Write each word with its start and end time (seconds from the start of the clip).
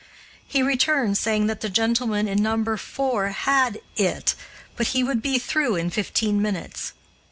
He 0.47 0.63
returned 0.63 1.19
saying 1.19 1.45
that 1.45 1.61
the 1.61 1.69
gentleman 1.69 2.27
in 2.27 2.41
No. 2.41 2.75
4 2.75 3.29
had 3.29 3.79
"it," 3.95 4.33
but 4.75 4.87
he 4.97 5.03
would 5.03 5.21
be 5.21 5.37
through 5.37 5.75
in 5.75 5.91
fifteen 5.91 6.41
minutes. 6.41 6.93